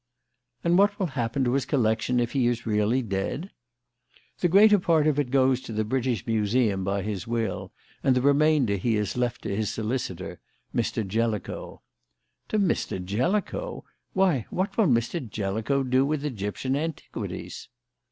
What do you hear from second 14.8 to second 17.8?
Mr. Jellicoe do with Egyptian antiquities?"